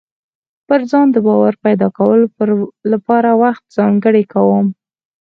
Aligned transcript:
پر 0.67 0.81
ځان 0.91 1.07
د 1.11 1.17
باور 1.27 1.53
پيدا 1.65 1.87
کولو 1.97 2.25
لپاره 2.91 3.29
وخت 3.43 3.63
ځانګړی 3.77 4.23
کوم. 4.33 4.67